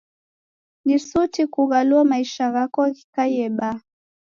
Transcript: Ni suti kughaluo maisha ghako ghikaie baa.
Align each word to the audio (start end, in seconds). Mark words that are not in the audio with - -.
Ni 0.85 0.97
suti 1.07 1.43
kughaluo 1.53 2.01
maisha 2.11 2.45
ghako 2.53 2.81
ghikaie 2.95 3.45
baa. 3.57 3.77